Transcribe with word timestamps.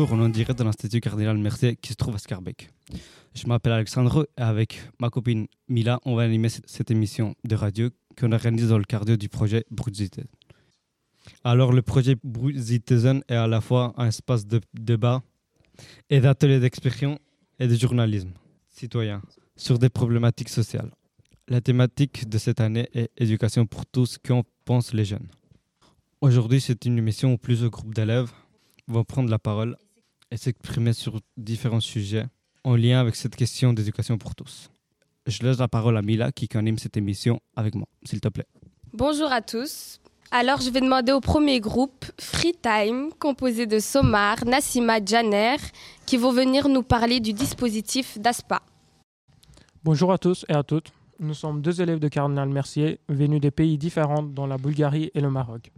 Bonjour, 0.00 0.16
on 0.16 0.22
est 0.22 0.24
en 0.24 0.28
direct 0.30 0.58
de 0.58 0.64
l'Institut 0.64 1.00
Cardinal 1.00 1.36
Mercier 1.36 1.76
qui 1.76 1.90
se 1.90 1.94
trouve 1.94 2.14
à 2.14 2.18
Scarbeck. 2.18 2.70
Je 3.34 3.46
m'appelle 3.46 3.74
Alexandre 3.74 4.26
et 4.38 4.40
avec 4.40 4.80
ma 4.98 5.10
copine 5.10 5.46
Mila, 5.68 6.00
on 6.06 6.14
va 6.14 6.22
animer 6.22 6.48
cette 6.48 6.90
émission 6.90 7.34
de 7.44 7.54
radio 7.54 7.90
qu'on 8.18 8.32
organise 8.32 8.70
dans 8.70 8.78
le 8.78 8.84
cadre 8.84 9.16
du 9.16 9.28
projet 9.28 9.66
Brutziten. 9.70 10.24
Alors, 11.44 11.74
le 11.74 11.82
projet 11.82 12.16
Brutziten 12.24 13.22
est 13.28 13.34
à 13.34 13.46
la 13.46 13.60
fois 13.60 13.92
un 13.98 14.06
espace 14.06 14.46
de 14.46 14.62
débat 14.72 15.22
et 16.08 16.20
d'ateliers 16.20 16.60
d'expression 16.60 17.18
et 17.58 17.68
de 17.68 17.74
journalisme 17.74 18.32
citoyen 18.70 19.20
sur 19.54 19.78
des 19.78 19.90
problématiques 19.90 20.48
sociales. 20.48 20.92
La 21.46 21.60
thématique 21.60 22.26
de 22.26 22.38
cette 22.38 22.62
année 22.62 22.88
est 22.94 23.10
éducation 23.18 23.66
pour 23.66 23.84
tous, 23.84 24.16
qu'en 24.16 24.44
pensent 24.64 24.94
les 24.94 25.04
jeunes. 25.04 25.28
Aujourd'hui, 26.22 26.62
c'est 26.62 26.86
une 26.86 26.96
émission 26.96 27.34
où 27.34 27.36
plusieurs 27.36 27.68
groupes 27.68 27.92
d'élèves 27.92 28.32
vont 28.88 29.04
prendre 29.04 29.28
la 29.28 29.38
parole 29.38 29.76
et 30.30 30.36
s'exprimer 30.36 30.92
sur 30.92 31.20
différents 31.36 31.80
sujets 31.80 32.26
en 32.64 32.76
lien 32.76 33.00
avec 33.00 33.16
cette 33.16 33.36
question 33.36 33.72
d'éducation 33.72 34.18
pour 34.18 34.34
tous. 34.34 34.70
Je 35.26 35.42
laisse 35.42 35.58
la 35.58 35.68
parole 35.68 35.96
à 35.96 36.02
Mila 36.02 36.32
qui 36.32 36.48
anime 36.54 36.78
cette 36.78 36.96
émission 36.96 37.40
avec 37.56 37.74
moi, 37.74 37.86
s'il 38.04 38.20
te 38.20 38.28
plaît. 38.28 38.46
Bonjour 38.92 39.30
à 39.32 39.40
tous. 39.42 40.00
Alors, 40.32 40.60
je 40.60 40.70
vais 40.70 40.80
demander 40.80 41.12
au 41.12 41.20
premier 41.20 41.58
groupe, 41.58 42.04
Free 42.18 42.54
Time, 42.62 43.10
composé 43.18 43.66
de 43.66 43.80
Somar, 43.80 44.44
Nassima, 44.44 45.04
Janer, 45.04 45.56
qui 46.06 46.16
vont 46.16 46.32
venir 46.32 46.68
nous 46.68 46.84
parler 46.84 47.18
du 47.18 47.32
dispositif 47.32 48.18
d'ASPA. 48.18 48.62
Bonjour 49.82 50.12
à 50.12 50.18
tous 50.18 50.44
et 50.48 50.52
à 50.52 50.62
toutes. 50.62 50.92
Nous 51.18 51.34
sommes 51.34 51.60
deux 51.60 51.82
élèves 51.82 51.98
de 51.98 52.08
Cardinal 52.08 52.48
Mercier 52.48 53.00
venus 53.08 53.40
des 53.40 53.50
pays 53.50 53.76
différents 53.76 54.22
dont 54.22 54.46
la 54.46 54.56
Bulgarie 54.56 55.10
et 55.14 55.20
le 55.20 55.30
Maroc. 55.30 55.72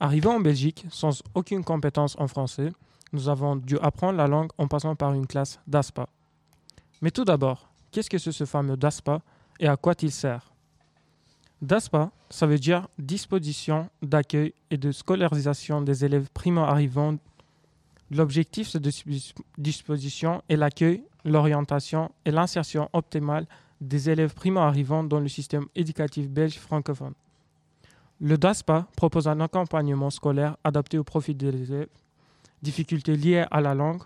Arrivés 0.00 0.28
en 0.28 0.40
Belgique 0.40 0.86
sans 0.90 1.22
aucune 1.34 1.64
compétence 1.64 2.14
en 2.18 2.28
français, 2.28 2.70
nous 3.12 3.28
avons 3.28 3.56
dû 3.56 3.78
apprendre 3.78 4.18
la 4.18 4.26
langue 4.26 4.50
en 4.58 4.68
passant 4.68 4.94
par 4.94 5.12
une 5.12 5.26
classe 5.26 5.60
d'ASPA. 5.66 6.08
Mais 7.00 7.10
tout 7.10 7.24
d'abord, 7.24 7.68
qu'est-ce 7.90 8.10
que 8.10 8.18
c'est 8.18 8.32
ce 8.32 8.44
fameux 8.44 8.76
DASPA 8.76 9.20
et 9.60 9.68
à 9.68 9.76
quoi 9.76 9.94
il 10.02 10.10
sert? 10.10 10.52
DASPA, 11.62 12.10
ça 12.30 12.46
veut 12.46 12.58
dire 12.58 12.88
disposition 12.98 13.88
d'accueil 14.02 14.52
et 14.70 14.76
de 14.76 14.92
scolarisation 14.92 15.80
des 15.82 16.04
élèves 16.04 16.28
primo-arrivants. 16.32 17.16
L'objectif 18.10 18.76
de 18.76 18.90
cette 18.90 19.34
disposition 19.56 20.42
est 20.48 20.56
l'accueil, 20.56 21.02
l'orientation 21.24 22.10
et 22.24 22.30
l'insertion 22.30 22.88
optimale 22.92 23.46
des 23.80 24.10
élèves 24.10 24.34
primo-arrivants 24.34 25.04
dans 25.04 25.20
le 25.20 25.28
système 25.28 25.66
éducatif 25.74 26.28
belge 26.28 26.58
francophone. 26.58 27.14
Le 28.20 28.36
DASPA 28.36 28.88
propose 28.96 29.28
un 29.28 29.40
accompagnement 29.40 30.10
scolaire 30.10 30.56
adapté 30.64 30.98
au 30.98 31.04
profit 31.04 31.34
des 31.34 31.48
élèves, 31.48 31.88
difficultés 32.62 33.16
liées 33.16 33.44
à 33.50 33.60
la 33.60 33.74
langue, 33.74 34.02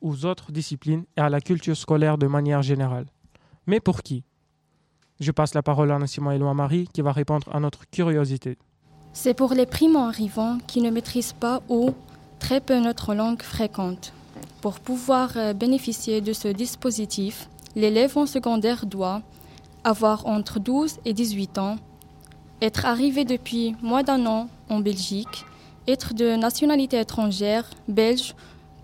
aux 0.00 0.24
autres 0.24 0.52
disciplines 0.52 1.04
et 1.16 1.20
à 1.20 1.28
la 1.28 1.40
culture 1.40 1.76
scolaire 1.76 2.18
de 2.18 2.26
manière 2.26 2.62
générale. 2.62 3.06
Mais 3.66 3.80
pour 3.80 4.02
qui? 4.02 4.24
Je 5.20 5.32
passe 5.32 5.54
la 5.54 5.62
parole 5.62 5.90
à 5.90 5.98
Nassima 5.98 6.34
Eloi 6.34 6.54
Marie 6.54 6.88
qui 6.92 7.02
va 7.02 7.12
répondre 7.12 7.48
à 7.52 7.58
notre 7.58 7.88
curiosité. 7.90 8.56
C'est 9.12 9.34
pour 9.34 9.52
les 9.52 9.66
primo-arrivants 9.66 10.58
qui 10.66 10.80
ne 10.80 10.90
maîtrisent 10.90 11.32
pas 11.32 11.60
ou 11.68 11.92
très 12.38 12.60
peu 12.60 12.78
notre 12.78 13.14
langue 13.14 13.42
fréquente. 13.42 14.12
Pour 14.60 14.78
pouvoir 14.78 15.32
euh, 15.36 15.52
bénéficier 15.54 16.20
de 16.20 16.32
ce 16.32 16.48
dispositif, 16.48 17.48
l'élève 17.74 18.16
en 18.16 18.26
secondaire 18.26 18.86
doit 18.86 19.22
avoir 19.84 20.26
entre 20.26 20.60
12 20.60 20.98
et 21.04 21.12
18 21.12 21.58
ans, 21.58 21.76
être 22.60 22.86
arrivé 22.86 23.24
depuis 23.24 23.74
moins 23.82 24.02
d'un 24.02 24.26
an 24.26 24.48
en 24.68 24.80
Belgique, 24.80 25.44
être 25.88 26.14
de 26.14 26.36
nationalité 26.36 27.00
étrangère, 27.00 27.68
belge, 27.88 28.34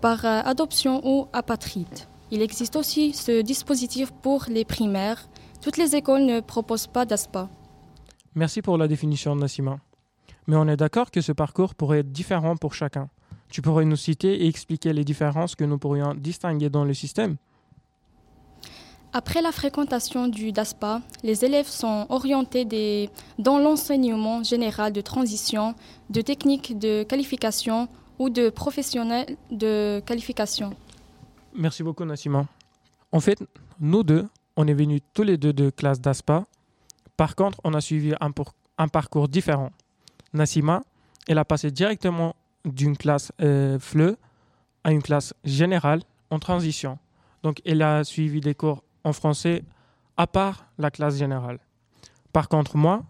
par 0.01 0.25
euh, 0.25 0.41
adoption 0.43 1.01
ou 1.05 1.27
apatride. 1.31 1.87
Il 2.31 2.41
existe 2.41 2.75
aussi 2.75 3.13
ce 3.13 3.41
dispositif 3.41 4.11
pour 4.21 4.45
les 4.49 4.65
primaires 4.65 5.27
toutes 5.65 5.77
les 5.77 5.95
écoles 5.95 6.25
ne 6.25 6.41
proposent 6.41 6.85
pas 6.85 7.05
d'ASPA. 7.05 7.49
Merci 8.35 8.61
pour 8.61 8.77
la 8.77 8.87
définition, 8.87 9.35
Nassima. 9.35 9.79
Mais 10.45 10.55
on 10.55 10.67
est 10.67 10.77
d'accord 10.77 11.09
que 11.09 11.21
ce 11.21 11.31
parcours 11.31 11.73
pourrait 11.73 12.01
être 12.01 12.11
différent 12.11 12.55
pour 12.55 12.75
chacun. 12.75 13.09
Tu 13.49 13.63
pourrais 13.63 13.85
nous 13.85 13.95
citer 13.95 14.43
et 14.43 14.47
expliquer 14.47 14.93
les 14.93 15.03
différences 15.03 15.55
que 15.55 15.63
nous 15.63 15.79
pourrions 15.79 16.13
distinguer 16.13 16.69
dans 16.69 16.85
le 16.85 16.93
système 16.93 17.37
Après 19.17 19.41
la 19.41 19.53
fréquentation 19.53 20.27
du 20.27 20.51
DASPA, 20.51 20.99
les 21.23 21.45
élèves 21.45 21.67
sont 21.67 22.05
orientés 22.09 23.09
dans 23.39 23.59
l'enseignement 23.59 24.43
général 24.43 24.91
de 24.91 24.99
transition, 24.99 25.73
de 26.09 26.19
techniques 26.19 26.77
de 26.77 27.03
qualification 27.03 27.87
ou 28.19 28.29
de 28.29 28.49
professionnels 28.49 29.37
de 29.51 30.01
qualification. 30.05 30.75
Merci 31.53 31.81
beaucoup, 31.81 32.03
Nassima. 32.03 32.45
En 33.13 33.21
fait, 33.21 33.41
nous 33.79 34.03
deux, 34.03 34.27
on 34.57 34.67
est 34.67 34.73
venus 34.73 34.99
tous 35.13 35.23
les 35.23 35.37
deux 35.37 35.53
de 35.53 35.69
classe 35.69 36.01
d'ASPA. 36.01 36.45
Par 37.15 37.37
contre, 37.37 37.61
on 37.63 37.73
a 37.73 37.79
suivi 37.79 38.13
un, 38.19 38.87
parcours 38.89 39.29
différent. 39.29 39.69
Nassima, 40.33 40.81
elle 41.25 41.37
a 41.37 41.45
passé 41.45 41.71
directement 41.71 42.35
d'une 42.65 42.97
classe 42.97 43.31
euh, 43.41 43.79
FLE 43.79 44.17
à 44.83 44.91
une 44.91 45.01
classe 45.01 45.33
générale 45.45 46.01
en 46.31 46.39
transition. 46.39 46.99
Donc, 47.43 47.61
elle 47.63 47.81
a 47.81 48.03
suivi 48.03 48.41
des 48.41 48.55
cours 48.55 48.81
en 49.05 49.13
français 49.13 49.63
à 50.17 50.27
part 50.27 50.67
la 50.77 50.91
classe 50.91 51.17
générale. 51.17 51.59
Par 52.33 52.49
contre, 52.49 52.75
moi, 52.75 53.03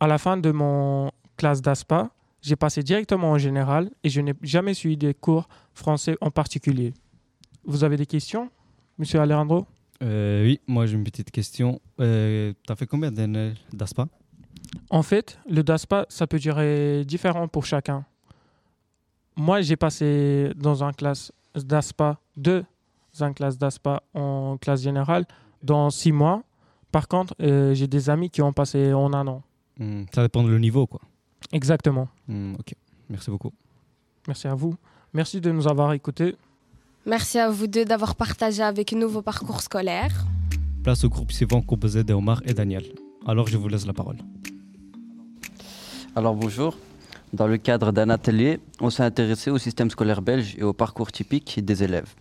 à 0.00 0.08
la 0.08 0.18
fin 0.18 0.36
de 0.36 0.50
mon 0.50 1.12
classe 1.36 1.62
d'ASPA, 1.62 2.10
j'ai 2.42 2.56
passé 2.56 2.82
directement 2.82 3.30
en 3.30 3.38
général 3.38 3.90
et 4.02 4.08
je 4.08 4.20
n'ai 4.20 4.34
jamais 4.42 4.74
suivi 4.74 4.96
des 4.96 5.14
cours 5.14 5.48
français 5.74 6.16
en 6.20 6.30
particulier. 6.30 6.94
Vous 7.64 7.84
avez 7.84 7.96
des 7.96 8.06
questions, 8.06 8.50
monsieur 8.98 9.20
Alejandro? 9.20 9.66
Euh, 10.02 10.44
oui, 10.44 10.60
moi 10.66 10.86
j'ai 10.86 10.96
une 10.96 11.04
petite 11.04 11.30
question. 11.30 11.80
Euh, 12.00 12.52
tu 12.66 12.72
as 12.72 12.76
fait 12.76 12.86
combien 12.86 13.12
d'années 13.12 13.54
d'ASPA? 13.72 14.08
En 14.90 15.02
fait, 15.02 15.38
le 15.48 15.62
DASPA, 15.62 16.06
ça 16.08 16.26
peut 16.26 16.38
durer 16.38 17.04
différent 17.04 17.48
pour 17.48 17.66
chacun. 17.66 18.04
Moi, 19.36 19.60
j'ai 19.60 19.76
passé 19.76 20.50
dans 20.56 20.82
un 20.82 20.92
classe 20.92 21.32
d'ASPA 21.54 22.18
2 22.36 22.64
en 23.22 23.32
classe 23.32 23.58
d'ASPA 23.58 24.02
en 24.14 24.56
classe 24.58 24.82
générale 24.82 25.26
dans 25.62 25.90
six 25.90 26.12
mois. 26.12 26.42
Par 26.92 27.08
contre, 27.08 27.34
euh, 27.42 27.74
j'ai 27.74 27.86
des 27.86 28.10
amis 28.10 28.30
qui 28.30 28.42
ont 28.42 28.52
passé 28.52 28.92
en 28.92 29.12
un 29.12 29.26
an. 29.26 29.42
Hmm, 29.78 30.04
ça 30.14 30.22
dépend 30.22 30.42
de 30.42 30.48
le 30.48 30.58
niveau, 30.58 30.86
quoi. 30.86 31.00
Exactement. 31.52 32.08
Hmm, 32.28 32.54
ok, 32.58 32.74
merci 33.10 33.30
beaucoup. 33.30 33.52
Merci 34.26 34.48
à 34.48 34.54
vous. 34.54 34.74
Merci 35.12 35.40
de 35.40 35.50
nous 35.50 35.68
avoir 35.68 35.92
écoutés. 35.92 36.36
Merci 37.04 37.38
à 37.38 37.50
vous 37.50 37.66
deux 37.66 37.84
d'avoir 37.84 38.16
partagé 38.16 38.62
avec 38.62 38.92
nous 38.92 39.08
vos 39.08 39.22
parcours 39.22 39.60
scolaires. 39.60 40.26
Place 40.82 41.04
au 41.04 41.08
groupe 41.08 41.32
suivant 41.32 41.62
composé 41.62 42.02
d'Omar 42.02 42.42
et 42.44 42.54
Daniel. 42.54 42.84
Alors 43.26 43.46
je 43.46 43.56
vous 43.56 43.68
laisse 43.68 43.86
la 43.86 43.92
parole. 43.92 44.18
Alors 46.14 46.34
bonjour. 46.34 46.76
Dans 47.32 47.46
le 47.46 47.58
cadre 47.58 47.92
d'un 47.92 48.08
atelier, 48.08 48.60
on 48.80 48.88
s'est 48.88 49.02
intéressé 49.02 49.50
au 49.50 49.58
système 49.58 49.90
scolaire 49.90 50.22
belge 50.22 50.54
et 50.58 50.62
au 50.62 50.72
parcours 50.72 51.12
typique 51.12 51.64
des 51.64 51.82
élèves. 51.82 52.14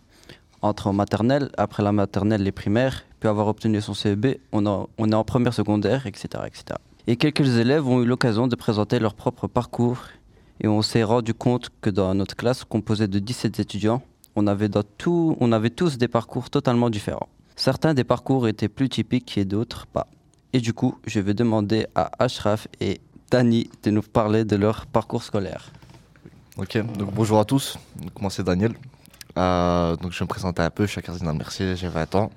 Entre 0.65 0.87
en 0.87 0.93
maternelle, 0.93 1.51
après 1.57 1.83
la 1.83 1.91
maternelle, 1.91 2.41
les 2.41 2.51
primaires, 2.51 3.03
puis 3.19 3.29
avoir 3.29 3.47
obtenu 3.47 3.79
son 3.81 3.93
CEB, 3.93 4.37
on, 4.51 4.65
est 4.65 5.13
en 5.13 5.23
première 5.23 5.53
secondaire, 5.53 6.07
etc., 6.07 6.43
etc. 6.47 6.79
Et 7.05 7.17
quelques 7.17 7.59
élèves 7.59 7.87
ont 7.87 8.01
eu 8.01 8.05
l'occasion 8.07 8.47
de 8.47 8.55
présenter 8.55 8.97
leur 8.97 9.13
propre 9.13 9.45
parcours 9.45 9.99
et 10.61 10.67
on 10.67 10.81
s'est 10.81 11.03
rendu 11.03 11.35
compte 11.35 11.69
que 11.81 11.91
dans 11.91 12.15
notre 12.15 12.35
classe 12.35 12.63
composée 12.63 13.07
de 13.07 13.19
17 13.19 13.59
étudiants, 13.59 14.01
on 14.35 14.47
avait, 14.47 14.69
tout, 14.97 15.37
on 15.39 15.51
avait 15.51 15.69
tous 15.69 15.99
des 15.99 16.07
parcours 16.07 16.49
totalement 16.49 16.89
différents. 16.89 17.29
Certains 17.55 17.93
des 17.93 18.03
parcours 18.03 18.47
étaient 18.47 18.67
plus 18.67 18.89
typiques 18.89 19.37
et 19.37 19.45
d'autres 19.45 19.85
pas. 19.85 20.07
Et 20.51 20.61
du 20.61 20.73
coup, 20.73 20.97
je 21.05 21.19
vais 21.19 21.35
demander 21.35 21.85
à 21.93 22.09
Ashraf 22.17 22.67
et 22.81 23.01
Dani 23.29 23.69
de 23.83 23.91
nous 23.91 24.01
parler 24.01 24.45
de 24.45 24.55
leur 24.55 24.87
parcours 24.87 25.21
scolaire. 25.21 25.71
Ok, 26.57 26.75
donc 26.97 27.13
bonjour 27.13 27.37
à 27.37 27.45
tous. 27.45 27.77
Moi 28.19 28.31
c'est 28.31 28.43
Daniel? 28.43 28.73
Euh, 29.37 29.95
donc 29.97 30.11
je 30.13 30.23
me 30.23 30.27
présenter 30.27 30.61
un 30.61 30.69
peu, 30.69 30.85
je 30.85 30.91
suis 30.91 30.99
à 30.99 31.01
Cardinal 31.01 31.35
Mercier, 31.35 31.75
j'ai 31.75 31.87
20 31.87 32.15
ans. 32.15 32.31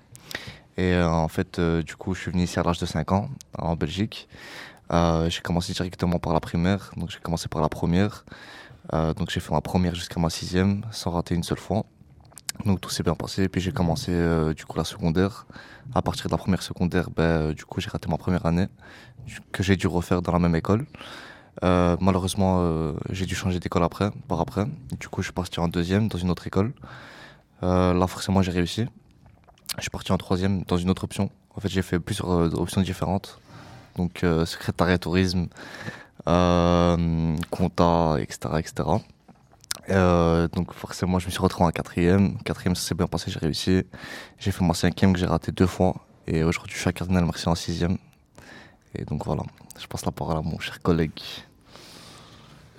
Et 0.76 0.92
euh, 0.94 1.08
en 1.08 1.28
fait, 1.28 1.58
euh, 1.58 1.82
du 1.82 1.96
coup, 1.96 2.14
je 2.14 2.20
suis 2.22 2.30
venu 2.30 2.44
ici 2.44 2.58
à 2.58 2.62
l'âge 2.62 2.78
de 2.78 2.86
5 2.86 3.12
ans, 3.12 3.28
en 3.56 3.76
Belgique. 3.76 4.28
j'ai 4.90 5.40
commencé 5.42 5.72
directement 5.72 6.18
par 6.18 6.32
la 6.32 6.40
primaire, 6.40 6.90
donc 6.96 7.10
j'ai 7.10 7.18
commencé 7.20 7.48
par 7.48 7.62
la 7.62 7.68
première. 7.68 8.24
Donc 8.92 9.30
j'ai 9.30 9.40
fait 9.40 9.52
ma 9.52 9.60
première 9.60 9.94
jusqu'à 9.94 10.18
ma 10.18 10.30
sixième 10.30 10.82
sans 10.90 11.10
rater 11.10 11.34
une 11.34 11.42
seule 11.42 11.58
fois. 11.58 11.84
Donc 12.64 12.80
tout 12.80 12.90
s'est 12.90 13.02
bien 13.02 13.14
passé. 13.14 13.48
Puis 13.48 13.60
j'ai 13.60 13.72
commencé 13.72 14.12
du 14.54 14.64
coup 14.64 14.78
la 14.78 14.84
secondaire. 14.84 15.46
À 15.94 16.00
partir 16.02 16.26
de 16.26 16.30
la 16.30 16.38
première 16.38 16.62
secondaire, 16.62 17.10
ben, 17.10 17.52
du 17.52 17.64
coup 17.66 17.80
j'ai 17.80 17.90
raté 17.90 18.08
ma 18.08 18.16
première 18.16 18.46
année 18.46 18.68
que 19.52 19.62
j'ai 19.62 19.76
dû 19.76 19.86
refaire 19.86 20.22
dans 20.22 20.32
la 20.32 20.38
même 20.38 20.56
école. 20.56 20.86
Malheureusement, 21.62 22.94
j'ai 23.10 23.26
dû 23.26 23.34
changer 23.34 23.60
d'école 23.60 23.84
après, 23.84 24.10
par 24.28 24.40
après. 24.40 24.66
Du 24.98 25.08
coup, 25.08 25.22
je 25.22 25.26
suis 25.26 25.32
parti 25.32 25.60
en 25.60 25.68
deuxième 25.68 26.08
dans 26.08 26.18
une 26.18 26.30
autre 26.30 26.46
école. 26.46 26.72
là, 27.62 28.06
forcément, 28.06 28.42
j'ai 28.42 28.52
réussi. 28.52 28.86
Je 29.76 29.82
suis 29.82 29.90
parti 29.90 30.12
en 30.12 30.18
troisième 30.18 30.62
dans 30.64 30.76
une 30.76 30.90
autre 30.90 31.04
option. 31.04 31.30
En 31.56 31.60
fait, 31.60 31.68
j'ai 31.68 31.82
fait 31.82 31.98
plusieurs 31.98 32.28
options 32.60 32.80
différentes. 32.82 33.40
Donc, 33.96 34.24
secrétariat 34.44 34.98
tourisme, 34.98 35.48
euh, 36.28 37.36
compta, 37.50 38.16
etc.. 38.20 38.84
Euh, 39.90 40.48
donc 40.48 40.74
forcément, 40.74 41.18
je 41.18 41.26
me 41.26 41.30
suis 41.30 41.40
retrouvé 41.40 41.66
en 41.66 41.70
quatrième. 41.70 42.36
Quatrième, 42.42 42.74
ça 42.74 42.86
s'est 42.88 42.94
bien 42.94 43.06
passé, 43.06 43.30
j'ai 43.30 43.38
réussi. 43.38 43.84
J'ai 44.38 44.50
fait 44.50 44.62
mon 44.62 44.74
cinquième 44.74 45.12
que 45.14 45.18
j'ai 45.18 45.26
raté 45.26 45.52
deux 45.52 45.66
fois. 45.66 45.94
Et 46.26 46.42
aujourd'hui, 46.44 46.74
je 46.74 46.80
suis 46.80 46.88
à 46.88 46.92
Cardinal 46.92 47.24
Merci 47.24 47.48
en 47.48 47.54
sixième. 47.54 47.96
Et 48.94 49.04
donc 49.04 49.24
voilà, 49.24 49.42
je 49.78 49.86
passe 49.86 50.04
la 50.04 50.12
parole 50.12 50.36
à 50.36 50.42
mon 50.42 50.58
cher 50.58 50.80
collègue. 50.82 51.20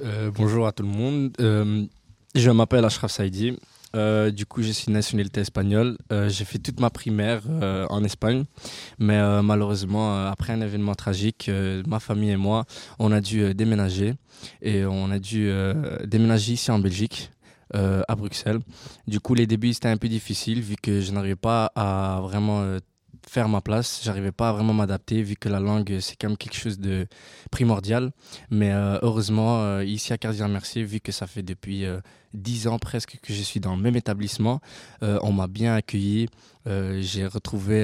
Euh, 0.01 0.31
bonjour 0.33 0.65
à 0.65 0.71
tout 0.71 0.83
le 0.83 0.89
monde. 0.89 1.33
Euh, 1.41 1.85
je 2.35 2.51
m'appelle 2.51 2.85
Ashraf 2.85 3.11
Saidi. 3.11 3.57
Euh, 3.95 4.31
du 4.31 4.45
coup, 4.45 4.61
je 4.61 4.71
suis 4.71 4.91
nationalité 4.91 5.41
espagnole. 5.41 5.97
j'ai 6.27 6.45
fait 6.45 6.59
toute 6.59 6.79
ma 6.79 6.89
primaire 6.89 7.41
en 7.89 8.03
Espagne. 8.03 8.45
Mais 8.97 9.19
malheureusement, 9.41 10.25
après 10.27 10.53
un 10.53 10.61
événement 10.61 10.95
tragique, 10.95 11.49
ma 11.87 11.99
famille 11.99 12.31
et 12.31 12.37
moi, 12.37 12.65
on 12.99 13.11
a 13.11 13.19
dû 13.19 13.53
déménager. 13.53 14.13
Et 14.61 14.85
on 14.85 15.11
a 15.11 15.19
dû 15.19 15.51
déménager 16.05 16.53
ici 16.53 16.71
en 16.71 16.79
Belgique. 16.79 17.31
à 17.73 18.15
Bruxelles. 18.15 18.59
Du 19.07 19.19
coup, 19.19 19.35
les 19.35 19.47
débuts, 19.47 19.73
c'était 19.73 19.89
un 19.89 19.97
peu 19.97 20.07
difficile 20.07 20.61
vu 20.61 20.75
que 20.75 21.01
je 21.01 21.11
n'arrivais 21.11 21.35
pas 21.35 21.71
à 21.75 22.19
vraiment 22.21 22.79
faire 23.27 23.49
ma 23.49 23.61
place. 23.61 24.01
J'arrivais 24.03 24.31
pas 24.31 24.49
à 24.49 24.53
vraiment 24.53 24.73
m'adapter 24.73 25.21
vu 25.21 25.35
que 25.35 25.49
la 25.49 25.59
langue 25.59 25.97
c'est 25.99 26.15
quand 26.15 26.29
même 26.29 26.37
quelque 26.37 26.55
chose 26.55 26.79
de 26.79 27.07
primordial. 27.51 28.11
Mais 28.49 28.71
euh, 28.71 28.99
heureusement 29.01 29.61
euh, 29.61 29.83
ici 29.83 30.13
à 30.13 30.17
Cardinal 30.17 30.51
Mercier, 30.51 30.83
vu 30.83 30.99
que 30.99 31.11
ça 31.11 31.27
fait 31.27 31.43
depuis 31.43 31.85
euh, 31.85 31.99
dix 32.33 32.67
ans 32.67 32.79
presque 32.79 33.19
que 33.21 33.33
je 33.33 33.41
suis 33.41 33.59
dans 33.59 33.75
le 33.75 33.81
même 33.81 33.95
établissement, 33.95 34.61
on 35.01 35.31
m'a 35.31 35.47
bien 35.47 35.73
accueilli. 35.73 36.27
J'ai 36.67 37.25
retrouvé 37.25 37.83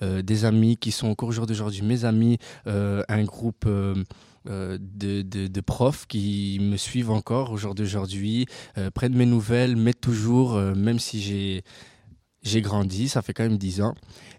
des 0.00 0.44
amis 0.46 0.78
qui 0.78 0.92
sont 0.92 1.08
encore 1.08 1.28
aujourd'hui 1.28 1.54
d'aujourd'hui 1.54 1.82
mes 1.82 2.06
amis, 2.06 2.38
un 2.64 3.24
groupe. 3.24 3.66
de, 4.46 4.78
de, 4.78 5.60
profs 5.60 6.06
qui 6.06 6.58
me 6.62 6.78
suivent 6.78 7.10
encore 7.10 7.52
aujourd'hui 7.52 7.84
d'aujourd'hui, 7.84 8.46
prennent 8.94 9.14
mes 9.14 9.26
nouvelles, 9.26 9.76
mais 9.76 9.92
toujours, 9.92 10.54
même 10.56 10.98
si 10.98 11.20
j'ai 11.20 11.62
j'ai 12.42 12.60
grandi, 12.60 13.08
ça 13.08 13.22
fait 13.22 13.32
quand 13.32 13.44
même 13.44 13.58
10 13.58 13.82
ans. 13.82 13.94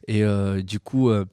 Et 0.07 0.23
euh, 0.23 0.61
du 0.61 0.79
coup, 0.79 1.09
euh, 1.09 1.25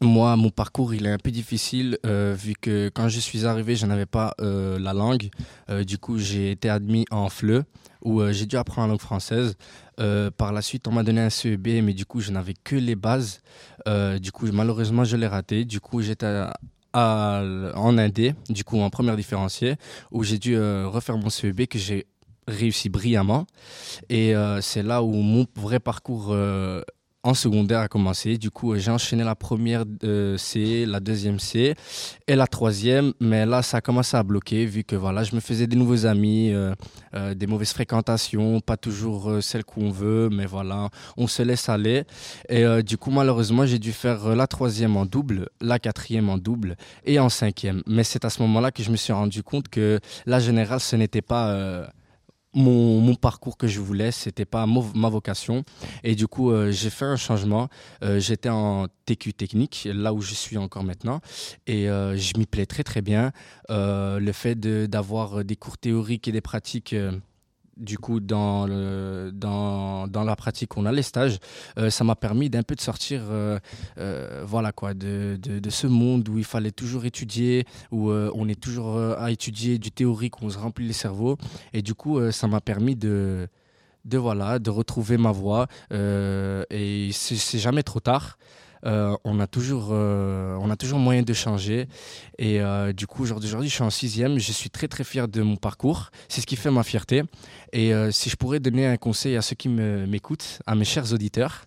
moi, 0.00 0.36
mon 0.36 0.50
parcours, 0.50 0.94
il 0.94 1.06
est 1.06 1.10
un 1.10 1.18
peu 1.18 1.30
difficile 1.30 1.98
euh, 2.06 2.34
vu 2.38 2.54
que 2.60 2.90
quand 2.94 3.08
je 3.08 3.18
suis 3.18 3.46
arrivé, 3.46 3.76
je 3.76 3.86
n'avais 3.86 4.06
pas 4.06 4.34
la 4.38 4.92
langue. 4.92 5.30
du 5.86 5.98
coup, 5.98 6.18
j'ai 6.18 6.52
été 6.52 6.68
admis 6.68 7.06
en 7.10 7.28
FLE 7.28 7.64
où 8.02 8.22
j'ai 8.30 8.46
dû 8.46 8.56
apprendre 8.56 8.88
la 8.88 8.92
langue 8.92 9.00
française. 9.00 9.56
par 9.96 10.52
la 10.52 10.62
suite, 10.62 10.86
on 10.88 10.92
m'a 10.92 11.02
donné 11.02 11.20
un 11.20 11.30
CEB, 11.30 11.82
mais 11.82 11.92
du 11.92 12.06
coup, 12.06 12.20
je 12.20 12.30
n'avais 12.30 12.54
que 12.54 12.76
les 12.76 12.96
bases. 12.96 13.40
du 14.20 14.32
coup, 14.32 14.46
malheureusement, 14.52 15.04
je 15.04 15.16
l'ai 15.16 15.26
raté. 15.26 15.64
Du 15.64 15.80
coup, 15.80 16.00
j'étais 16.00 16.46
en 16.94 17.98
Indé, 17.98 18.34
du 18.48 18.64
coup, 18.64 18.80
en 18.80 18.90
première 18.90 19.16
différenciée, 19.16 19.76
où 20.10 20.22
j'ai 20.24 20.38
dû 20.38 20.56
refaire 20.58 21.18
mon 21.18 21.30
CEB 21.30 21.66
que 21.66 21.78
j'ai 21.78 22.06
réussi 22.50 22.88
brillamment. 22.88 23.46
Et 24.08 24.34
euh, 24.34 24.60
c'est 24.60 24.82
là 24.82 25.02
où 25.02 25.12
mon 25.12 25.46
vrai 25.56 25.80
parcours 25.80 26.28
euh, 26.30 26.82
en 27.22 27.34
secondaire 27.34 27.80
a 27.80 27.88
commencé. 27.88 28.38
Du 28.38 28.50
coup, 28.50 28.74
j'ai 28.76 28.90
enchaîné 28.90 29.22
la 29.24 29.34
première 29.34 29.84
euh, 30.04 30.38
C, 30.38 30.86
la 30.86 31.00
deuxième 31.00 31.38
C 31.38 31.74
et 32.26 32.34
la 32.34 32.46
troisième. 32.46 33.12
Mais 33.20 33.44
là, 33.44 33.60
ça 33.60 33.78
a 33.78 33.80
commencé 33.82 34.16
à 34.16 34.22
bloquer 34.22 34.64
vu 34.64 34.84
que 34.84 34.96
voilà, 34.96 35.22
je 35.22 35.34
me 35.34 35.40
faisais 35.40 35.66
des 35.66 35.76
nouveaux 35.76 36.06
amis, 36.06 36.50
des 37.36 37.46
mauvaises 37.46 37.74
fréquentations, 37.74 38.60
pas 38.60 38.78
toujours 38.78 39.42
celles 39.42 39.64
qu'on 39.64 39.90
veut, 39.90 40.30
mais 40.32 40.46
voilà, 40.46 40.88
on 41.18 41.26
se 41.26 41.42
laisse 41.42 41.68
aller. 41.68 42.04
Et 42.48 42.64
du 42.82 42.96
coup, 42.96 43.10
malheureusement, 43.10 43.66
j'ai 43.66 43.78
dû 43.78 43.92
faire 43.92 44.34
la 44.34 44.46
troisième 44.46 44.96
en 44.96 45.04
double, 45.04 45.50
la 45.60 45.78
quatrième 45.78 46.30
en 46.30 46.38
double 46.38 46.76
et 47.04 47.18
en 47.18 47.28
cinquième. 47.28 47.82
Mais 47.86 48.02
c'est 48.02 48.24
à 48.24 48.30
ce 48.30 48.40
moment-là 48.40 48.70
que 48.70 48.82
je 48.82 48.90
me 48.90 48.96
suis 48.96 49.12
rendu 49.12 49.42
compte 49.42 49.68
que 49.68 50.00
la 50.24 50.40
générale, 50.40 50.80
ce 50.80 50.96
n'était 50.96 51.20
pas 51.20 51.86
mon, 52.54 53.14
parcours 53.14 53.56
que 53.56 53.66
je 53.66 53.80
voulais, 53.80 54.10
c'était 54.12 54.44
pas 54.44 54.66
ma 54.66 55.08
vocation. 55.08 55.64
Et 56.04 56.14
du 56.14 56.26
coup, 56.26 56.50
euh, 56.50 56.70
j'ai 56.70 56.90
fait 56.90 57.04
un 57.04 57.16
changement. 57.16 57.68
Euh, 58.02 58.18
j'étais 58.18 58.48
en 58.48 58.86
TQ 59.04 59.34
technique, 59.34 59.88
là 59.92 60.12
où 60.12 60.20
je 60.20 60.34
suis 60.34 60.56
encore 60.56 60.84
maintenant. 60.84 61.20
Et 61.66 61.88
euh, 61.88 62.16
je 62.16 62.36
m'y 62.38 62.46
plais 62.46 62.66
très 62.66 62.82
très 62.82 63.02
bien. 63.02 63.32
le 63.68 64.32
fait 64.32 64.58
d'avoir 64.58 65.44
des 65.44 65.56
cours 65.56 65.78
théoriques 65.78 66.28
et 66.28 66.32
des 66.32 66.40
pratiques 66.40 66.94
du 67.80 67.98
coup, 67.98 68.20
dans, 68.20 68.68
dans, 69.32 70.06
dans, 70.06 70.24
la 70.24 70.36
pratique, 70.36 70.76
on 70.76 70.86
a 70.86 70.92
les 70.92 71.02
stages. 71.02 71.38
Euh, 71.78 71.90
ça 71.90 72.04
m'a 72.04 72.14
permis 72.14 72.50
d'un 72.50 72.62
peu 72.62 72.74
de 72.74 72.80
sortir 72.80 73.22
euh, 73.30 73.58
euh, 73.98 74.44
voilà 74.46 74.72
quoi, 74.72 74.94
de, 74.94 75.38
de, 75.40 75.70
ce 75.70 75.86
monde 75.86 76.28
où 76.28 76.38
il 76.38 76.44
fallait 76.44 76.70
toujours 76.70 77.04
étudier, 77.04 77.64
où 77.90 78.10
on 78.10 78.48
est 78.48 78.60
toujours 78.60 78.98
à 78.98 79.30
étudier 79.30 79.78
du 79.78 79.90
théorique, 79.90 80.40
où 80.42 80.46
on 80.46 80.50
se 80.50 80.58
remplit 80.58 80.86
les 80.86 80.92
cerveaux. 80.92 81.36
Et 81.72 81.82
du 81.82 81.94
coup, 81.94 82.30
ça 82.30 82.46
m'a 82.48 82.60
permis 82.60 82.96
de, 82.96 83.48
de, 84.04 84.18
voilà, 84.18 84.58
de 84.58 84.70
retrouver 84.70 85.16
ma 85.16 85.32
voie. 85.32 85.66
et 85.90 87.10
c'est 87.12 87.58
jamais 87.58 87.82
trop 87.82 88.00
tard. 88.00 88.38
Euh, 88.86 89.16
on, 89.24 89.40
a 89.40 89.46
toujours, 89.46 89.88
euh, 89.90 90.56
on 90.60 90.70
a 90.70 90.76
toujours 90.76 90.98
moyen 90.98 91.22
de 91.22 91.32
changer. 91.32 91.86
Et 92.38 92.60
euh, 92.60 92.92
du 92.92 93.06
coup, 93.06 93.22
aujourd'hui, 93.22 93.68
je 93.68 93.74
suis 93.74 93.82
en 93.82 93.90
sixième. 93.90 94.38
Je 94.38 94.52
suis 94.52 94.70
très, 94.70 94.88
très 94.88 95.04
fier 95.04 95.28
de 95.28 95.42
mon 95.42 95.56
parcours. 95.56 96.10
C'est 96.28 96.40
ce 96.40 96.46
qui 96.46 96.56
fait 96.56 96.70
ma 96.70 96.82
fierté. 96.82 97.22
Et 97.72 97.92
si 98.10 98.30
je 98.30 98.36
pourrais 98.36 98.58
donner 98.58 98.86
un 98.86 98.96
conseil 98.96 99.36
à 99.36 99.42
ceux 99.42 99.54
qui 99.54 99.68
m'écoutent, 99.68 100.58
à 100.66 100.74
mes 100.74 100.84
chers 100.84 101.12
auditeurs, 101.12 101.66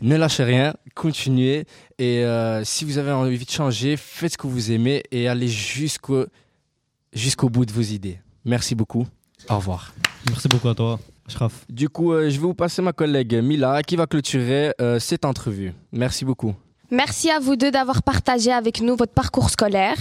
ne 0.00 0.16
lâchez 0.16 0.42
rien, 0.42 0.74
continuez. 0.96 1.64
Et 1.98 2.24
si 2.64 2.84
vous 2.84 2.98
avez 2.98 3.12
envie 3.12 3.38
de 3.38 3.50
changer, 3.50 3.96
faites 3.96 4.32
ce 4.32 4.38
que 4.38 4.48
vous 4.48 4.72
aimez 4.72 5.04
et 5.12 5.28
allez 5.28 5.46
jusqu'au 5.46 6.26
jusqu'au 7.12 7.48
bout 7.48 7.64
de 7.64 7.72
vos 7.72 7.82
idées. 7.82 8.18
Merci 8.44 8.74
beaucoup. 8.74 9.06
Au 9.48 9.56
revoir. 9.56 9.94
Merci 10.28 10.48
beaucoup 10.48 10.68
à 10.68 10.74
toi. 10.74 10.98
Du 11.68 11.88
coup, 11.88 12.12
euh, 12.12 12.28
je 12.28 12.34
vais 12.36 12.46
vous 12.46 12.54
passer 12.54 12.82
ma 12.82 12.92
collègue 12.92 13.34
Mila 13.34 13.82
qui 13.82 13.96
va 13.96 14.06
clôturer 14.06 14.72
euh, 14.80 14.98
cette 14.98 15.24
entrevue. 15.24 15.72
Merci 15.92 16.24
beaucoup. 16.24 16.54
Merci 16.90 17.30
à 17.30 17.38
vous 17.38 17.56
deux 17.56 17.70
d'avoir 17.70 18.02
partagé 18.02 18.52
avec 18.52 18.80
nous 18.80 18.94
votre 18.94 19.12
parcours 19.12 19.50
scolaire. 19.50 19.96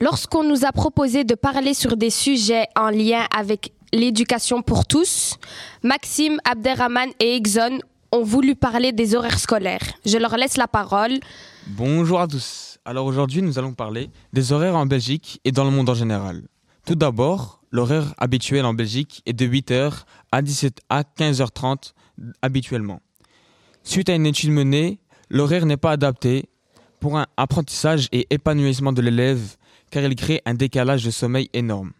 Lorsqu'on 0.00 0.44
nous 0.44 0.64
a 0.64 0.72
proposé 0.72 1.24
de 1.24 1.34
parler 1.34 1.74
sur 1.74 1.96
des 1.96 2.10
sujets 2.10 2.66
en 2.76 2.90
lien 2.90 3.26
avec 3.36 3.72
l'éducation 3.92 4.62
pour 4.62 4.86
tous, 4.86 5.36
Maxime, 5.82 6.38
Abderrahman 6.44 7.10
et 7.20 7.36
Exxon 7.36 7.78
ont 8.12 8.22
voulu 8.22 8.54
parler 8.54 8.92
des 8.92 9.14
horaires 9.14 9.38
scolaires. 9.38 9.94
Je 10.04 10.18
leur 10.18 10.36
laisse 10.36 10.56
la 10.56 10.68
parole. 10.68 11.18
Bonjour 11.66 12.20
à 12.20 12.28
tous. 12.28 12.78
Alors 12.84 13.06
aujourd'hui, 13.06 13.42
nous 13.42 13.58
allons 13.58 13.72
parler 13.72 14.10
des 14.32 14.52
horaires 14.52 14.76
en 14.76 14.86
Belgique 14.86 15.40
et 15.44 15.52
dans 15.52 15.64
le 15.64 15.70
monde 15.70 15.88
en 15.88 15.94
général. 15.94 16.42
Tout 16.84 16.94
d'abord, 16.94 17.64
L'horaire 17.74 18.14
habituel 18.18 18.64
en 18.66 18.72
Belgique 18.72 19.20
est 19.26 19.32
de 19.32 19.44
8h 19.44 20.04
à, 20.30 20.42
17, 20.42 20.80
à 20.88 21.02
15h30 21.02 21.92
habituellement. 22.40 23.00
Suite 23.82 24.08
à 24.08 24.14
une 24.14 24.26
étude 24.26 24.52
menée, 24.52 25.00
l'horaire 25.28 25.66
n'est 25.66 25.76
pas 25.76 25.90
adapté 25.90 26.48
pour 27.00 27.18
un 27.18 27.26
apprentissage 27.36 28.06
et 28.12 28.28
épanouissement 28.30 28.92
de 28.92 29.02
l'élève 29.02 29.56
car 29.90 30.04
il 30.04 30.14
crée 30.14 30.40
un 30.46 30.54
décalage 30.54 31.04
de 31.04 31.10
sommeil 31.10 31.50
énorme. 31.52 31.90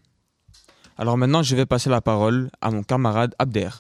Alors 0.97 1.19
maintenant, 1.19 1.43
je 1.43 1.57
vais 1.57 1.67
passer 1.67 1.91
la 1.91 2.01
parole 2.01 2.51
à 2.61 2.71
mon 2.71 2.85
camarade 2.85 3.35
Abder. 3.41 3.71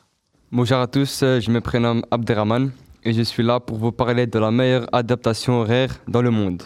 Bonjour 0.50 0.78
à 0.78 0.88
tous, 0.88 1.20
je 1.20 1.48
me 1.48 1.60
prénomme 1.60 2.04
Abderrahman 2.10 2.72
et 3.04 3.12
je 3.12 3.22
suis 3.22 3.44
là 3.44 3.60
pour 3.60 3.78
vous 3.78 3.92
parler 3.92 4.26
de 4.26 4.38
la 4.40 4.50
meilleure 4.50 4.88
adaptation 4.92 5.60
horaire 5.60 5.94
dans 6.08 6.22
le 6.22 6.32
monde. 6.32 6.64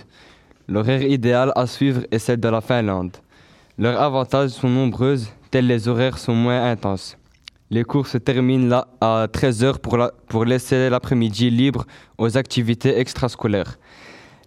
L'horaire 0.68 1.02
idéal 1.02 1.52
à 1.54 1.66
suivre 1.66 2.07
est 2.11 2.18
celle 2.18 2.40
de 2.40 2.49
la 2.49 2.62
Finlande. 2.62 3.18
Leurs 3.80 4.02
avantages 4.02 4.50
sont 4.50 4.68
nombreux, 4.68 5.18
tels 5.52 5.68
les 5.68 5.87
horaires 5.87 6.18
sont 6.18 6.35
moins 6.35 6.68
intenses. 6.68 7.16
Les 7.70 7.85
cours 7.85 8.08
se 8.08 8.18
terminent 8.18 8.66
là 8.66 8.88
à 9.00 9.28
13h 9.32 9.78
pour, 9.78 9.97
pour 10.26 10.44
laisser 10.44 10.90
l'après-midi 10.90 11.49
libre 11.49 11.87
aux 12.18 12.37
activités 12.37 12.99
extrascolaires. 12.99 13.78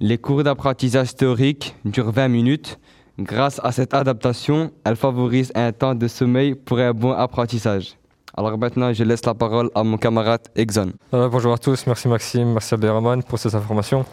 Les 0.02 0.18
cours 0.18 0.44
d'apprentissage 0.44 1.16
théorique 1.16 1.78
durent 1.86 2.12
20 2.12 2.28
minutes. 2.28 2.78
Grâce 3.20 3.62
à 3.64 3.72
cette 3.72 3.94
adaptation, 3.94 4.72
elle 4.84 4.98
favorise 4.98 5.54
un 5.56 5.72
temps 5.72 5.96
de 5.96 6.10
sommeil 6.10 6.54
pour 6.54 6.80
un 6.80 6.92
bon 6.92 7.14
apprentissage. 7.14 7.96
Alors 8.36 8.58
maintenant, 8.58 8.92
je 8.92 9.06
laisse 9.06 9.26
la 9.26 9.34
parole 9.34 9.70
à 9.76 9.84
mon 9.86 9.96
camarade 9.96 10.42
Exxon. 10.58 10.92
Euh, 11.14 11.30
bonjour 11.30 11.54
à 11.54 11.58
tous, 11.58 11.88
merci 11.88 12.10
Maxime, 12.10 12.52
merci 12.52 12.74
Abderrahman 12.74 13.24
pour 13.24 13.40
ces 13.40 13.56
informations. 13.56 14.04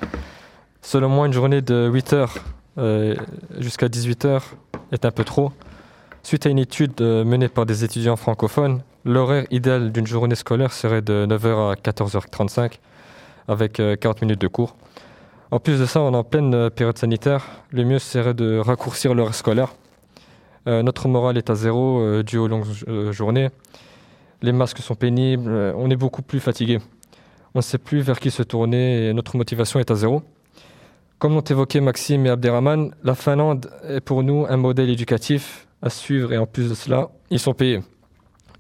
Selon 0.81 1.09
moi, 1.09 1.27
une 1.27 1.33
journée 1.33 1.61
de 1.61 1.91
8 1.93 2.13
heures 2.13 2.35
euh, 2.79 3.17
jusqu'à 3.59 3.89
18h 3.89 4.43
est 4.92 5.04
un 5.04 5.11
peu 5.11 5.25
trop. 5.25 5.52
Suite 6.23 6.47
à 6.47 6.50
une 6.50 6.59
étude 6.59 7.00
euh, 7.00 7.25
menée 7.25 7.49
par 7.49 7.64
des 7.64 7.85
étudiants 7.85 8.16
francophones, 8.16 8.83
l'horaire 9.04 9.47
idéal 9.50 9.92
d'une 9.92 10.07
journée 10.07 10.35
scolaire 10.35 10.73
serait 10.73 11.02
de 11.02 11.26
9h 11.28 11.73
à 11.73 11.75
14h35 11.75 12.78
avec 13.47 13.75
40 13.75 13.83
euh, 14.04 14.12
minutes 14.23 14.40
de 14.40 14.49
cours. 14.49 14.76
En 15.50 15.59
plus 15.59 15.80
de 15.80 15.87
ça, 15.87 16.00
on 16.00 16.12
est 16.12 16.16
en 16.16 16.25
pleine 16.25 16.68
période 16.68 16.99
sanitaire. 16.99 17.47
Le 17.71 17.85
mieux 17.85 17.99
serait 17.99 18.35
de 18.35 18.59
raccourcir 18.59 19.14
l'heure 19.14 19.35
scolaire. 19.35 19.75
notre 20.66 21.09
morale 21.09 21.38
est 21.38 21.49
à 21.49 21.54
zéro 21.54 22.23
dû 22.23 22.37
aux 22.37 22.49
longues 22.49 22.66
journées. 23.12 23.49
Les 24.42 24.52
masques 24.52 24.80
sont 24.80 24.95
pénibles. 24.95 25.50
on 25.75 25.90
est 25.90 25.97
beaucoup 25.97 26.21
plus 26.21 26.40
fatigué. 26.40 26.80
On 27.54 27.61
ne 27.61 27.62
sait 27.62 27.78
plus 27.78 28.00
vers 28.02 28.21
qui 28.21 28.30
se 28.30 28.42
tourner 28.42 29.14
notre 29.14 29.38
motivation 29.38 29.80
est 29.80 29.90
à 29.90 29.95
zéro. 29.95 30.23
Comme 31.19 31.35
l'ont 31.35 31.41
évoqué 31.41 31.81
Maxime 31.81 32.27
et 32.27 32.31
Abderrahman, 32.31 32.95
la 33.03 33.17
Finlande 33.17 33.69
est 33.83 34.01
pour 34.01 34.23
nous 34.23 34.47
un 34.49 34.57
modèle 34.57 34.89
éducatif 34.89 35.67
à 35.83 35.91
suivre 35.91 36.33
et 36.33 36.39
en 36.39 36.47
plus 36.47 36.69
de 36.69 36.75
cela, 36.75 37.09
ils 37.31 37.41
sont 37.41 37.55
payés. 37.55 37.81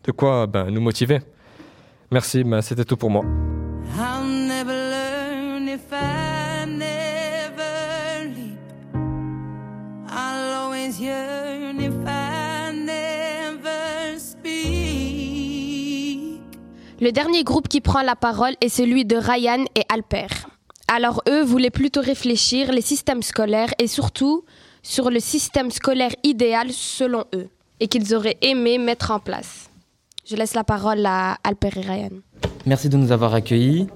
De 0.02 0.10
quoi 0.10 0.48
ben, 0.48 0.68
nous 0.68 0.80
motiver. 0.80 1.20
Merci, 2.10 2.42
ben, 2.42 2.60
c'était 2.60 2.84
tout 2.84 2.96
pour 2.96 3.10
moi. 3.10 3.24
Le 17.00 17.12
dernier 17.12 17.44
groupe 17.44 17.68
qui 17.68 17.80
prend 17.80 18.02
la 18.02 18.16
parole 18.16 18.54
est 18.60 18.68
celui 18.68 19.04
de 19.04 19.14
Ryan 19.14 19.64
et 19.76 19.84
Alper. 19.88 20.26
Alors 20.90 21.22
eux 21.28 21.42
voulaient 21.42 21.70
plutôt 21.70 22.00
réfléchir 22.00 22.72
les 22.72 22.80
systèmes 22.80 23.22
scolaires 23.22 23.72
et 23.78 23.86
surtout 23.86 24.44
sur 24.82 25.10
le 25.10 25.20
système 25.20 25.70
scolaire 25.70 26.12
idéal 26.24 26.72
selon 26.72 27.24
eux 27.34 27.48
et 27.78 27.88
qu'ils 27.88 28.14
auraient 28.14 28.38
aimé 28.40 28.78
mettre 28.78 29.10
en 29.10 29.20
place. 29.20 29.68
Je 30.26 30.34
laisse 30.34 30.54
la 30.54 30.64
parole 30.64 31.04
à 31.04 31.36
Alper 31.44 31.70
et 31.76 31.80
Ryan. 31.80 32.10
Merci 32.64 32.88
de 32.88 32.96
nous 32.96 33.12
avoir 33.12 33.34
accueillis. 33.34 33.86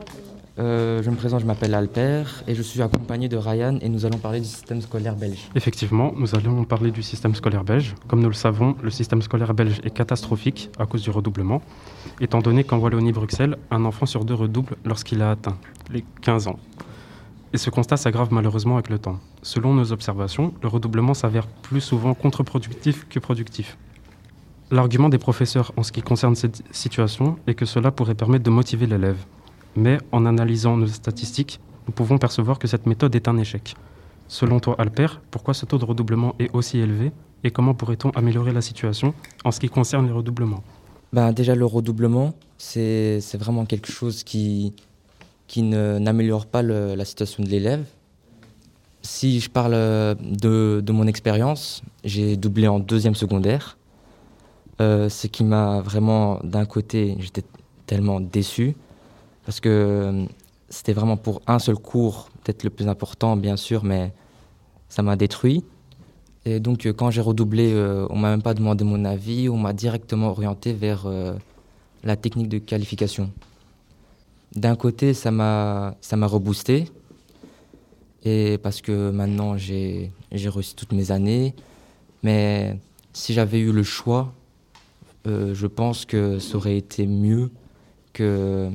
Euh, 0.59 1.03
je 1.03 1.09
me 1.09 1.17
présente, 1.17 1.41
je 1.41 1.47
m'appelle 1.47 1.75
Alper 1.75 2.25
et 2.47 2.55
je 2.55 2.61
suis 2.61 2.83
accompagné 2.83 3.29
de 3.29 3.39
Ryan 3.39 3.79
et 3.81 3.89
nous 3.89 4.05
allons 4.05 4.19
parler 4.19 4.41
du 4.41 4.47
système 4.47 4.83
scolaire 4.83 5.17
belge. 5.17 5.49
Effectivement, 5.55 6.13
nous 6.15 6.35
allons 6.35 6.65
parler 6.65 6.91
du 6.91 7.03
système 7.03 7.35
scolaire 7.35 7.65
belge. 7.65 7.95
Comme 8.07 8.21
nous 8.21 8.29
le 8.29 8.35
savons, 8.35 8.77
le 8.83 8.91
système 8.91 9.23
scolaire 9.23 9.55
belge 9.55 9.81
est 9.83 9.91
catastrophique 9.91 10.71
à 10.79 10.85
cause 10.85 11.03
du 11.03 11.11
redoublement, 11.11 11.63
étant 12.21 12.41
donné 12.41 12.65
qu'en 12.65 12.79
Wallonie-Bruxelles, 12.79 13.57
un 13.71 13.85
enfant 13.87 14.05
sur 14.05 14.27
deux 14.27 14.35
redouble 14.35 14.77
lorsqu'il 14.85 15.23
a 15.23 15.31
atteint 15.31 15.57
les 15.91 16.05
15 16.21 16.49
ans. 16.49 16.59
Et 17.55 17.59
ce 17.59 17.71
constat 17.71 17.97
s'aggrave 17.97 18.29
malheureusement 18.31 18.75
avec 18.75 18.91
le 18.91 18.99
temps. 18.99 19.21
Selon 19.43 19.73
nos 19.73 19.93
observations, 19.93 20.53
le 20.63 20.69
redoublement 20.69 21.15
s'avère 21.15 21.47
plus 21.47 21.81
souvent 21.81 22.13
contre-productif 22.13 23.07
que 23.09 23.19
productif. 23.19 23.79
L'argument 24.71 25.09
des 25.09 25.19
professeurs 25.19 25.73
en 25.77 25.83
ce 25.83 25.93
qui 25.93 26.03
concerne 26.03 26.35
cette 26.35 26.63
situation 26.71 27.37
est 27.47 27.55
que 27.55 27.67
cela 27.67 27.91
pourrait 27.91 28.15
permettre 28.15 28.45
de 28.45 28.51
motiver 28.51 28.87
l'élève. 28.87 29.19
Mais 29.77 29.99
en 30.13 30.27
analysant 30.27 30.77
nos 30.77 30.87
statistiques, 30.87 31.61
nous 31.87 31.93
pouvons 31.93 32.19
percevoir 32.19 32.59
que 32.59 32.69
cette 32.69 32.87
méthode 32.87 33.15
est 33.15 33.29
un 33.29 33.37
échec. 33.39 33.75
Selon 34.29 34.61
toi, 34.61 34.77
Alper, 34.79 35.21
pourquoi 35.31 35.55
ce 35.55 35.67
taux 35.67 35.79
de 35.79 35.85
redoublement 35.85 36.35
est 36.39 36.51
aussi 36.55 36.79
élevé 36.79 37.13
et 37.45 37.51
comment 37.51 37.75
pourrait-on 37.75 38.11
améliorer 38.11 38.53
la 38.53 38.63
situation 38.63 39.15
en 39.45 39.51
ce 39.51 39.61
qui 39.61 39.69
concerne 39.69 40.07
les 40.07 40.13
redoublements? 40.13 40.63
Ben, 41.13 41.33
déjà, 41.33 41.55
le 41.55 41.67
redoublement, 41.67 42.35
c'est 42.57 43.21
vraiment 43.35 43.67
quelque 43.67 43.91
chose 43.91 44.23
qui, 44.25 44.73
qui 45.47 45.63
n'améliore 45.63 46.47
pas 46.47 46.63
la 46.63 47.05
situation 47.05 47.43
de 47.43 47.49
l'élève. 47.49 47.85
Si 49.03 49.41
je 49.41 49.51
parle 49.51 49.75
euh, 49.75 50.15
de, 50.15 50.81
de 50.81 50.93
mon 50.93 51.09
expérience, 51.09 51.83
j'ai 52.05 52.37
doublé 52.37 52.69
en 52.69 52.79
deuxième 52.79 53.17
secondaire. 53.17 53.77
Euh, 54.81 55.09
ce 55.09 55.27
qui 55.27 55.43
m'a 55.43 55.81
vraiment, 55.81 56.39
d'un 56.45 56.65
côté, 56.65 57.17
j'étais 57.19 57.43
tellement 57.87 58.21
déçu 58.21 58.77
parce 59.45 59.61
que 59.61 59.69
euh, 59.69 60.25
c'était 60.69 60.95
vraiment 60.95 61.17
pour 61.17 61.43
un 61.47 61.59
seul 61.59 61.77
cours, 61.77 62.31
peut-être 62.43 62.65
le 62.65 62.71
plus 62.71 62.89
important, 62.89 63.37
bien 63.37 63.57
sûr, 63.57 63.85
mais 63.85 64.13
ça 64.89 65.03
m'a 65.03 65.17
détruit. 65.17 65.65
Et 66.45 66.61
donc, 66.61 66.87
euh, 66.87 66.93
quand 66.93 67.11
j'ai 67.11 67.21
redoublé, 67.21 67.73
euh, 67.73 68.07
on 68.11 68.17
m'a 68.17 68.31
même 68.31 68.43
pas 68.43 68.55
demandé 68.55 68.85
mon 68.85 69.05
avis, 69.05 69.49
on 69.49 69.57
m'a 69.57 69.73
directement 69.73 70.31
orienté 70.31 70.73
vers 70.73 71.05
euh, 71.07 71.35
la 72.03 72.17
technique 72.17 72.49
de 72.49 72.59
qualification. 72.59 73.31
D'un 74.57 74.77
côté, 74.77 75.15
ça 75.15 75.31
m'a 75.31 75.95
ça 76.01 76.17
m'a 76.17 76.27
reboosté, 76.27 76.91
et 78.23 78.59
parce 78.59 78.83
que 78.83 79.11
maintenant 79.11 79.57
j'ai 79.57 80.11
j'ai 80.31 80.49
reçu 80.51 80.75
toutes 80.75 80.93
mes 80.93 81.11
années. 81.11 81.55
Mais 82.23 82.79
si 83.13 83.33
j'avais 83.33 83.61
eu 83.61 83.73
le 83.73 83.83
choix, 83.83 84.33
je 85.25 85.67
pense 85.67 86.05
que 86.05 86.39
ça 86.39 86.57
aurait 86.57 86.77
été 86.77 87.07
mieux 87.07 87.51
que 88.13 88.71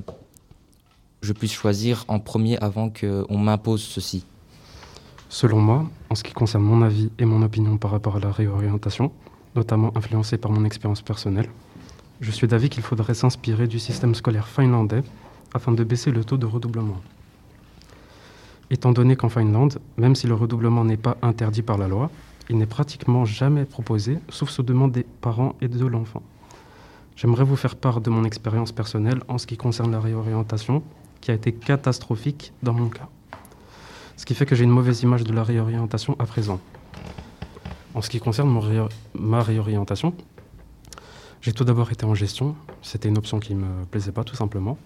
je 1.28 1.34
puisse 1.34 1.52
choisir 1.52 2.06
en 2.08 2.20
premier 2.20 2.58
avant 2.60 2.90
qu'on 2.90 3.38
m'impose 3.38 3.82
ceci. 3.82 4.26
Selon 5.28 5.60
moi, 5.60 5.86
en 6.10 6.16
ce 6.16 6.24
qui 6.24 6.32
concerne 6.32 6.64
mon 6.64 6.82
avis 6.82 7.12
et 7.20 7.26
mon 7.26 7.42
opinion 7.42 7.76
par 7.76 7.92
rapport 7.92 8.16
à 8.16 8.22
la 8.22 8.32
réorientation, 8.32 9.12
notamment 9.54 9.92
influencée 9.98 10.38
par 10.38 10.52
mon 10.52 10.64
expérience 10.64 11.02
personnelle, 11.02 11.50
je 12.22 12.32
suis 12.32 12.48
d'avis 12.48 12.70
qu'il 12.70 12.82
faudrait 12.82 13.14
s'inspirer 13.14 13.68
du 13.68 13.78
système 13.78 14.16
scolaire 14.16 14.48
finlandais 14.48 15.04
afin 15.54 15.74
de 15.74 15.84
baisser 15.84 16.12
le 16.12 16.24
taux 16.24 16.38
de 16.38 16.46
redoublement. 16.46 17.02
Étant 18.70 18.94
donné 18.94 19.18
qu'en 19.18 19.28
Finlande, 19.28 19.80
même 19.98 20.16
si 20.16 20.28
le 20.28 20.34
redoublement 20.34 20.86
n'est 20.86 20.96
pas 20.96 21.18
interdit 21.22 21.62
par 21.62 21.78
la 21.78 21.90
loi, 21.90 22.10
il 22.50 22.58
n'est 22.58 22.66
pratiquement 22.66 23.26
jamais 23.26 23.66
proposé, 23.66 24.20
sauf 24.30 24.50
sous 24.50 24.64
demande 24.64 24.94
des 24.94 25.06
parents 25.20 25.56
et 25.60 25.68
de 25.68 25.86
l'enfant. 25.86 26.24
J'aimerais 27.18 27.44
vous 27.44 27.58
faire 27.58 27.76
part 27.76 28.00
de 28.00 28.10
mon 28.10 28.24
expérience 28.24 28.72
personnelle 28.72 29.20
en 29.28 29.38
ce 29.38 29.46
qui 29.46 29.58
concerne 29.58 29.92
la 29.92 30.00
réorientation, 30.00 30.84
qui 31.22 31.32
a 31.32 31.34
été 31.34 31.54
catastrophique 31.54 32.54
dans 32.64 32.74
mon 32.74 32.90
cas. 32.90 33.10
Ce 34.16 34.26
qui 34.26 34.34
fait 34.34 34.46
que 34.46 34.56
j'ai 34.56 34.64
une 34.64 34.72
mauvaise 34.72 35.04
image 35.04 35.24
de 35.24 35.34
la 35.34 35.44
réorientation 35.44 36.16
à 36.20 36.26
présent. 36.26 36.60
En 37.94 38.02
ce 38.02 38.10
qui 38.10 38.20
concerne 38.20 38.50
ma 39.14 39.42
réorientation, 39.42 40.14
j'ai 41.42 41.54
tout 41.54 41.64
d'abord 41.64 41.92
été 41.92 42.06
en 42.06 42.16
gestion. 42.16 42.56
C'était 42.82 43.10
une 43.10 43.18
option 43.18 43.40
qui 43.40 43.54
ne 43.56 43.62
me 43.62 43.86
plaisait 43.86 44.12
pas, 44.12 44.24
tout 44.24 44.36
simplement. 44.36 44.78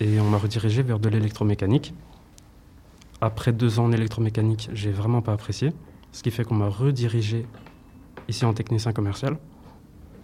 Et 0.00 0.20
on 0.20 0.24
m'a 0.24 0.38
redirigé 0.38 0.82
vers 0.82 0.98
de 0.98 1.08
l'électromécanique. 1.08 1.92
Après 3.20 3.52
deux 3.52 3.80
ans 3.80 3.86
en 3.86 3.92
électromécanique, 3.92 4.70
j'ai 4.72 4.92
vraiment 4.92 5.22
pas 5.22 5.32
apprécié. 5.32 5.72
Ce 6.12 6.22
qui 6.22 6.30
fait 6.30 6.44
qu'on 6.44 6.54
m'a 6.54 6.68
redirigé 6.68 7.46
ici 8.28 8.44
en 8.44 8.52
technicien 8.52 8.92
commercial. 8.92 9.38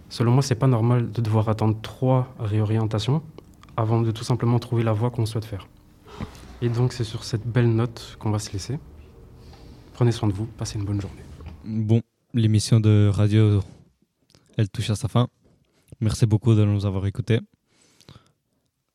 Selon 0.09 0.31
moi, 0.31 0.41
c'est 0.41 0.55
pas 0.55 0.67
normal 0.67 1.11
de 1.11 1.21
devoir 1.21 1.49
attendre 1.49 1.75
trois 1.81 2.33
réorientations 2.39 3.21
avant 3.77 4.01
de 4.01 4.11
tout 4.11 4.23
simplement 4.23 4.59
trouver 4.59 4.83
la 4.83 4.93
voie 4.93 5.09
qu'on 5.09 5.25
souhaite 5.25 5.45
faire. 5.45 5.67
Et 6.61 6.69
donc, 6.69 6.93
c'est 6.93 7.03
sur 7.03 7.23
cette 7.23 7.45
belle 7.45 7.69
note 7.69 8.17
qu'on 8.19 8.31
va 8.31 8.39
se 8.39 8.51
laisser. 8.53 8.79
Prenez 9.93 10.11
soin 10.11 10.27
de 10.29 10.33
vous, 10.33 10.45
passez 10.45 10.77
une 10.77 10.85
bonne 10.85 11.01
journée. 11.01 11.21
Bon, 11.63 12.01
l'émission 12.33 12.79
de 12.79 13.09
radio, 13.13 13.61
elle 14.57 14.69
touche 14.69 14.89
à 14.89 14.95
sa 14.95 15.07
fin. 15.07 15.27
Merci 16.01 16.25
beaucoup 16.25 16.53
de 16.53 16.63
nous 16.63 16.85
avoir 16.85 17.05
écoutés. 17.05 17.39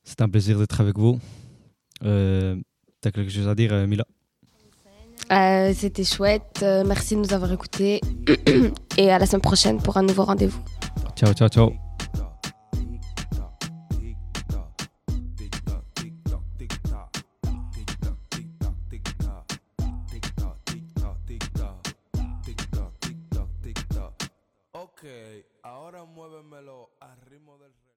C'est 0.05 0.21
un 0.23 0.29
plaisir 0.29 0.59
d'être 0.59 0.81
avec 0.81 0.99
vous. 0.99 1.19
Euh, 2.05 2.57
T'as 3.01 3.11
quelque 3.11 3.31
chose 3.31 3.49
à 3.49 3.55
dire, 3.55 3.73
euh, 3.73 3.87
Mila? 3.87 4.05
Euh, 5.33 5.73
C'était 5.75 6.05
chouette. 6.05 6.61
Euh, 6.63 6.85
merci 6.87 7.15
de 7.15 7.21
nous 7.21 7.33
avoir 7.33 7.51
écoutés. 7.53 8.01
Et 8.99 9.11
à 9.11 9.19
la 9.19 9.27
semaine 9.27 9.41
prochaine 9.41 9.79
pour 9.79 9.97
un 9.97 10.03
nouveau 10.03 10.25
rendez-vous. 10.25 10.61
Ciao, 11.17 11.33
ciao, 11.33 11.49
ciao. 11.49 11.90